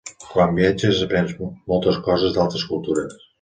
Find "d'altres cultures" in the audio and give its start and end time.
2.39-3.15